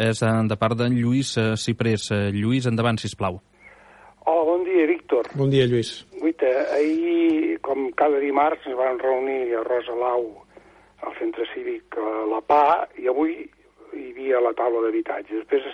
[0.00, 2.08] és de part d'en Lluís Ciprés.
[2.32, 3.40] Lluís, endavant, si plau.
[4.24, 5.28] Hola, bon dia, Víctor.
[5.36, 6.06] Bon dia, Lluís.
[6.20, 10.26] Guita, ahir, com cada dimarts, ens vam reunir a Rosa Lau
[11.06, 13.38] al centre cívic a la PA i avui
[13.96, 15.40] hi havia la taula d'habitatge.
[15.40, 15.66] Després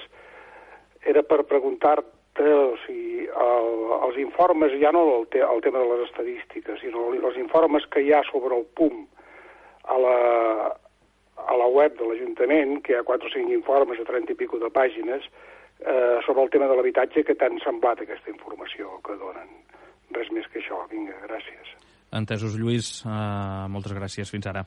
[1.06, 3.68] era per preguntar-te o sigui, el,
[4.08, 8.02] els informes, ja no el, te, el tema de les estadístiques, sinó els informes que
[8.02, 9.04] hi ha sobre el PUM
[9.86, 10.16] a la,
[11.36, 14.38] a la web de l'Ajuntament, que hi ha 4 o 5 informes de 30 i
[14.40, 15.28] pico de pàgines,
[15.80, 19.48] eh, sobre el tema de l'habitatge, que t'han semblat aquesta informació que donen.
[20.16, 20.80] Res més que això.
[20.90, 21.72] Vinga, gràcies.
[22.16, 23.02] Entesos, Lluís.
[23.04, 24.30] Uh, moltes gràcies.
[24.30, 24.62] Fins ara.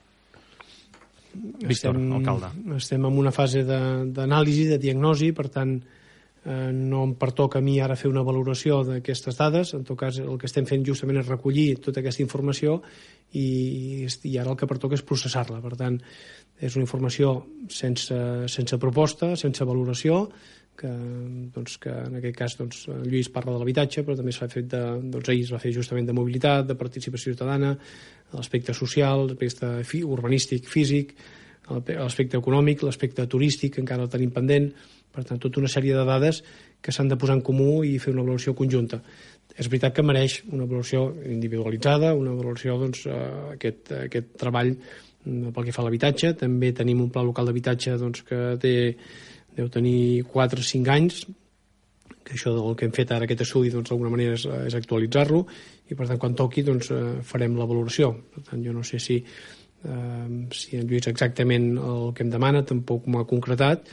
[1.32, 2.50] Víctor, estem, alcalde.
[2.76, 5.99] Estem en una fase d'anàlisi, de, de diagnosi, per tant, eh,
[6.44, 10.38] no em pertoca a mi ara fer una valoració d'aquestes dades, en tot cas el
[10.40, 12.78] que estem fent justament és recollir tota aquesta informació
[13.36, 15.60] i, i ara el que pertoca és processar-la.
[15.60, 15.98] Per tant,
[16.60, 17.34] és una informació
[17.68, 18.16] sense,
[18.48, 20.22] sense proposta, sense valoració,
[20.80, 20.90] que,
[21.52, 24.80] doncs, que en aquest cas doncs, Lluís parla de l'habitatge, però també s'ha fet de,
[25.12, 27.74] doncs, ahir es va fer justament de mobilitat, de participació ciutadana,
[28.32, 31.12] l'aspecte social, l'aspecte urbanístic, físic,
[31.70, 34.70] l'aspecte econòmic, l'aspecte turístic, encara el tenim pendent,
[35.10, 36.42] per tant, tota una sèrie de dades
[36.80, 39.00] que s'han de posar en comú i fer una valoració conjunta.
[39.56, 43.18] És veritat que mereix una valoració individualitzada, una valoració, doncs, eh,
[43.56, 46.32] aquest, aquest treball mm, pel que fa a l'habitatge.
[46.44, 48.74] També tenim un pla local d'habitatge doncs, que té
[49.56, 51.24] deu tenir 4 o 5 anys,
[52.24, 55.40] que això del que hem fet ara aquest estudi doncs manera és, és actualitzar-lo
[55.90, 59.00] i per tant quan toqui doncs eh, farem la valoració per tant jo no sé
[59.02, 63.90] si eh, si en Lluís exactament el que em demana tampoc m'ho ha concretat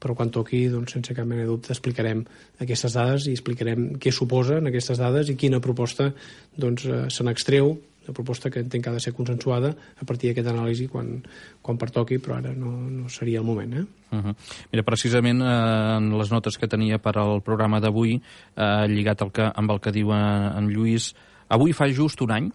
[0.00, 2.24] però quan toqui, doncs, sense cap mena de dubte, explicarem
[2.58, 6.10] aquestes dades i explicarem què suposen aquestes dades i quina proposta
[6.56, 10.30] doncs, eh, se n'extreu una proposta que entenc que ha de ser consensuada a partir
[10.30, 11.18] d'aquest anàlisi quan,
[11.62, 13.74] quan pertoqui, però ara no, no seria el moment.
[13.76, 13.84] Eh?
[14.16, 14.34] Uh -huh.
[14.72, 18.20] Mira, precisament eh, en les notes que tenia per al programa d'avui,
[18.56, 21.14] eh, lligat al que, amb el que diu en, en Lluís,
[21.48, 22.50] avui fa just un any,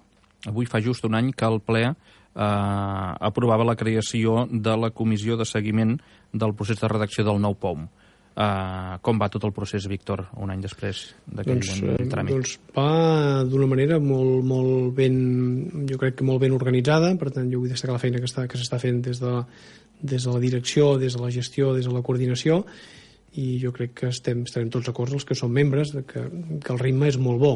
[0.45, 5.37] avui fa just un any que el ple eh, aprovava la creació de la comissió
[5.37, 5.97] de seguiment
[6.33, 7.87] del procés de redacció del nou POM.
[8.35, 12.33] Uh, com va tot el procés, Víctor, un any després d'aquell doncs, tràmit?
[12.33, 15.15] Doncs va d'una manera molt, molt ben,
[15.87, 18.43] jo crec que molt ben organitzada, per tant jo vull destacar la feina que s'està
[18.51, 19.31] que fent des de,
[20.01, 22.65] des de la direcció, des de la gestió, des de la coordinació,
[23.39, 26.27] i jo crec que estem, estarem tots acords els que som membres de que,
[26.59, 27.53] que el ritme és molt bo.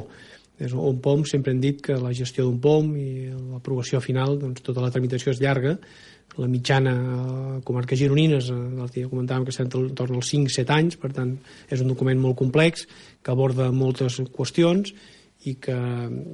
[0.60, 4.64] És un POM sempre hem dit que la gestió d'un POM i l'aprovació final, doncs
[4.66, 5.78] tota la tramitació és llarga,
[6.40, 11.00] la mitjana a comarques gironines, eh, l'altre dia comentàvem que estem torn als 5-7 anys,
[11.00, 11.38] per tant
[11.70, 12.86] és un document molt complex
[13.24, 14.94] que aborda moltes qüestions
[15.48, 15.76] i que,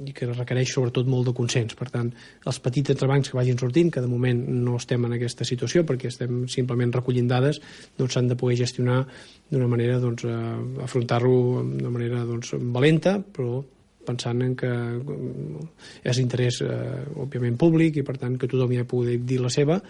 [0.06, 1.76] i que requereix sobretot molt de consens.
[1.78, 2.10] Per tant,
[2.46, 6.10] els petits entrebancs que vagin sortint, que de moment no estem en aquesta situació perquè
[6.10, 7.60] estem simplement recollint dades,
[7.98, 9.04] doncs s'han de poder gestionar
[9.50, 13.62] d'una manera, doncs, eh, afrontar-lo d'una manera doncs, valenta, però
[14.06, 15.68] pensant en que mm,
[16.06, 19.52] és interès, eh, òbviament, públic i, per tant, que tothom hi ha poder dir la
[19.52, 19.80] seva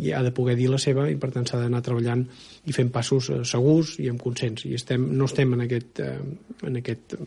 [0.00, 2.24] i ha de poder dir la seva i, per tant, s'ha d'anar treballant
[2.66, 4.66] i fent passos eh, segurs i amb consens.
[4.68, 6.18] I estem, no estem en aquest, eh,
[6.70, 7.18] en aquest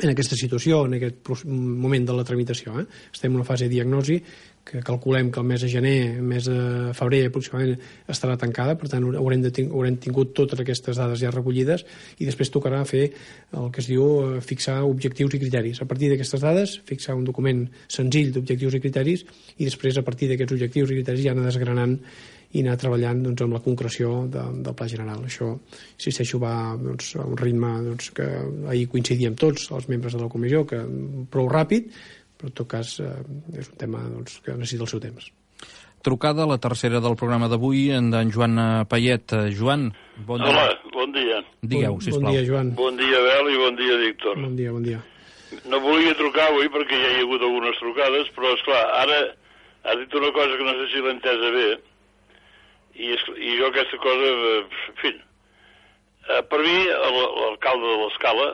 [0.00, 2.78] en aquesta situació, en aquest moment de la tramitació.
[2.80, 2.86] Eh?
[3.12, 4.18] Estem en una fase de diagnosi
[4.64, 7.80] que calculem que el mes de gener, el mes de febrer aproximadament
[8.12, 11.86] estarà tancada, per tant haurem, de, haurem tingut totes aquestes dades ja recollides
[12.20, 13.06] i després tocarà fer
[13.56, 15.80] el que es diu eh, fixar objectius i criteris.
[15.82, 19.24] A partir d'aquestes dades, fixar un document senzill d'objectius i criteris
[19.56, 21.98] i després a partir d'aquests objectius i criteris ja anar desgranant
[22.50, 25.22] i anar treballant doncs, amb la concreció de, del pla general.
[25.26, 25.52] Això,
[25.96, 28.26] insisteixo, va doncs, a un ritme doncs, que
[28.72, 30.80] ahir coincidíem tots, els membres de la comissió, que
[31.30, 31.92] prou ràpid,
[32.40, 33.12] però en tot cas eh,
[33.60, 35.30] és un tema doncs, que necessita el seu temps.
[36.02, 38.56] Trucada, la tercera del programa d'avui, en d'en Joan
[38.88, 39.36] Payet.
[39.36, 39.90] Eh, Joan,
[40.26, 40.50] bon dia.
[40.50, 41.42] Hola, bon dia.
[41.60, 42.30] Digueu, bon, sisplau.
[42.30, 42.72] Bon dia, Joan.
[42.78, 44.40] Bon dia, Bel, i bon dia, Víctor.
[44.40, 45.02] Bon dia, bon dia.
[45.70, 49.20] No volia trucar avui perquè ja hi ha hagut algunes trucades, però, és clar ara
[49.84, 51.68] ha dit una cosa que no sé si l'he entesa bé,
[52.94, 55.14] i, i jo aquesta cosa, en fi,
[56.28, 58.50] eh, per mi l'alcalde de l'Escala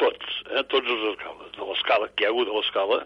[0.00, 3.00] tots, eh, tots els alcaldes de l'escala, que hi ha hagut a l'escala,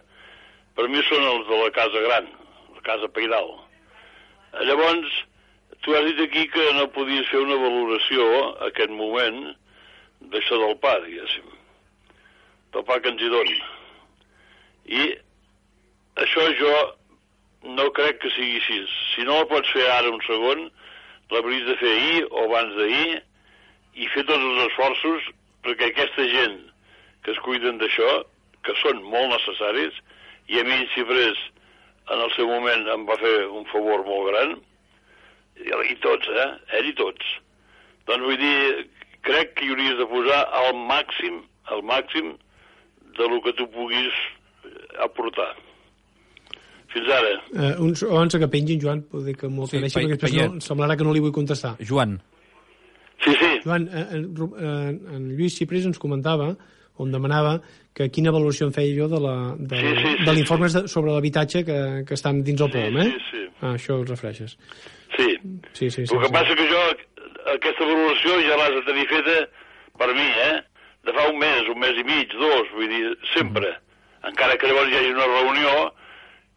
[0.76, 2.28] per mi són els de la Casa Gran,
[2.74, 3.50] la Casa Peidal.
[4.52, 5.22] Eh, llavors,
[5.84, 9.40] tu has dit aquí que no podies fer una valoració a aquest moment
[10.32, 11.50] d'això del pa, diguéssim,
[12.74, 13.58] del pa que ens hi doni.
[14.88, 15.04] I
[16.24, 16.72] això jo
[17.64, 18.78] no crec que sigui així.
[19.14, 20.68] Si no la pots fer ara un segon,
[21.30, 23.20] l'hauries de fer ahir o abans d'ahir
[23.98, 25.30] i fer tots els esforços
[25.66, 26.58] perquè aquesta gent
[27.24, 28.22] que es cuiden d'això,
[28.64, 29.96] que són molt necessaris,
[30.48, 31.38] i a mi Xifrés
[32.08, 34.56] en el seu moment em va fer un favor molt gran,
[35.58, 36.50] I, tots, eh?
[36.78, 37.30] Ell i tots.
[38.06, 38.86] Doncs vull dir,
[39.26, 41.40] crec que hi hauries de posar al màxim,
[41.74, 42.36] al màxim
[43.18, 44.14] de lo que tu puguis
[45.02, 45.50] aportar.
[46.92, 47.34] Fins ara.
[47.52, 50.96] Eh, uns, abans que pengin, Joan, poder que m'ho Sí, pa- perquè després no, semblarà
[50.96, 51.76] que no li vull contestar.
[51.84, 52.20] Joan,
[53.24, 53.48] Sí, sí.
[53.64, 56.52] Joan, eh, en, Ru- eh, en Lluís Cipres ens comentava,
[56.98, 57.60] on demanava
[57.94, 61.64] que quina valoració en feia jo de la- de, Sí, sí, sí, l'informe sobre l'habitatge
[61.64, 63.04] que, que estan dins el Sí, POM, eh?
[63.10, 63.42] sí, sí.
[63.60, 64.56] Ah, això els refereixes.
[65.16, 65.36] Sí.
[65.72, 66.14] Sí, sí, sí.
[66.14, 66.32] El que sí.
[66.32, 66.82] passa que jo,
[67.54, 69.36] aquesta valoració ja l'has de tenir feta
[69.98, 70.62] per mi, eh?
[71.04, 73.74] De fa un mes, un mes i mig, dos, vull dir, sempre.
[74.22, 75.92] Encara que llavors hi hagi una reunió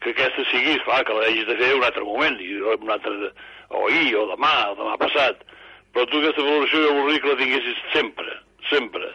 [0.02, 3.32] que aquesta sigui, clar, que l'hagis de fer un altre moment, i un altre,
[3.70, 5.44] o ahir, o demà, o demà passat.
[5.92, 8.38] Però tu aquesta valoració jo voldria que la tinguessis sempre,
[8.70, 9.12] sempre.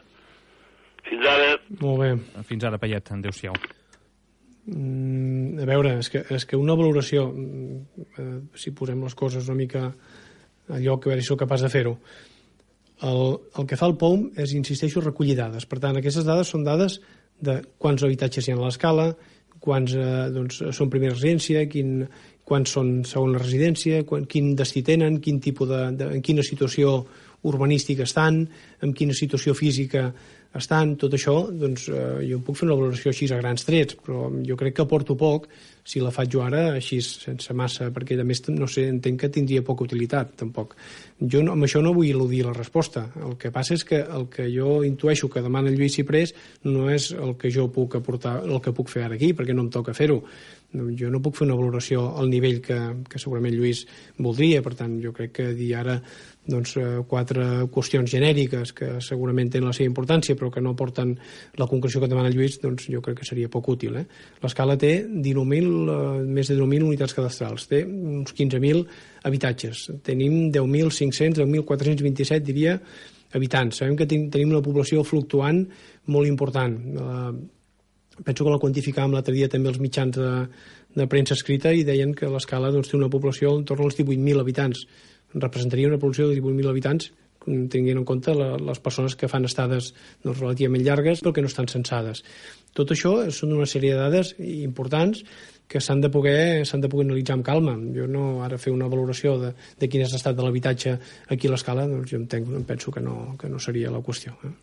[1.06, 1.50] Fins ara,
[1.80, 2.42] Molt bé.
[2.44, 3.54] fins ara, Payet, adéu-siau.
[4.66, 9.46] Mm, a veure, és que, és que una valoració, mm, eh, si posem les coses
[9.46, 11.94] una mica a lloc, a veure si sóc capaç de fer-ho,
[13.06, 13.22] el,
[13.58, 15.66] el que fa el POUM és, insisteixo, recollir dades.
[15.70, 16.98] Per tant, aquestes dades són dades
[17.38, 19.10] de quants habitatges hi ha a l'escala,
[19.66, 22.06] quants eh, doncs, són primera residència, quin,
[22.46, 27.00] quants són segona residència, quan, quin destí tenen, quin tipus de, de, en quina situació
[27.46, 28.44] urbanística estan,
[28.82, 30.08] en quina situació física
[30.56, 34.30] estan, tot això, doncs eh, jo puc fer una valoració així a grans trets, però
[34.46, 35.50] jo crec que aporto poc
[35.86, 39.30] si la faig jo ara així sense massa, perquè a més no sé, entenc que
[39.32, 40.74] tindria poca utilitat, tampoc.
[41.20, 43.06] Jo no, amb això no vull il·ludir la resposta.
[43.22, 46.34] El que passa és que el que jo intueixo que demana el Lluís Ciprés
[46.66, 49.66] no és el que jo puc aportar, el que puc fer ara aquí, perquè no
[49.66, 50.22] em toca fer-ho.
[50.98, 52.78] Jo no puc fer una valoració al nivell que,
[53.08, 53.86] que segurament Lluís
[54.18, 56.00] voldria, per tant, jo crec que dir ara
[56.46, 61.16] doncs, eh, quatre qüestions genèriques que segurament tenen la seva importància però que no porten
[61.58, 63.96] la concreció que demana Lluís doncs jo crec que seria poc útil.
[63.96, 64.06] Eh?
[64.42, 68.84] L'escala té 19.000, eh, més de 19.000 unitats cadastrals, té uns 15.000
[69.28, 72.78] habitatges, tenim 10.500, 10.427 diria
[73.37, 73.82] habitants.
[73.82, 75.64] Sabem que ten tenim una població fluctuant
[76.14, 76.78] molt important.
[77.02, 80.32] Eh, penso que la quantificàvem l'altre dia també els mitjans de,
[80.96, 84.40] de premsa escrita i deien que l'escala doncs, té una població en torn als 18.000
[84.40, 84.87] habitants
[85.34, 87.11] representaria una població de 18.000 habitants
[87.46, 89.93] tenint en compte la, les persones que fan estades
[90.25, 92.22] doncs, relativament llargues però que no estan censades.
[92.76, 95.22] Tot això són una sèrie de dades importants
[95.66, 97.75] que s'han de, poder, de poder analitzar amb calma.
[97.94, 100.94] Jo no ara fer una valoració de, de quin és l'estat de l'habitatge
[101.34, 104.37] aquí a l'escala, doncs jo entenc, penso que no, que no seria la qüestió.
[104.46, 104.56] Eh?